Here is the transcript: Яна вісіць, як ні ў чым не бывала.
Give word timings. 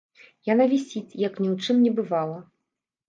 Яна 0.53 0.65
вісіць, 0.71 1.17
як 1.27 1.37
ні 1.43 1.47
ў 1.53 1.67
чым 1.67 1.77
не 1.85 1.91
бывала. 2.01 2.37